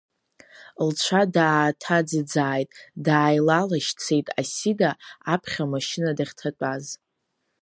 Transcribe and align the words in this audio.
Лцәа 0.89 1.21
дааҭаӡыӡааит, 1.33 2.69
дааилалашьцеит 3.05 4.27
Асида, 4.39 4.89
аԥхьа 5.33 5.63
амашьына 5.67 6.11
дахьҭатәаз. 6.17 6.85